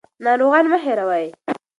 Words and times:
ناروغان 0.25 0.65
مه 0.71 0.77
هېروئ. 0.85 1.25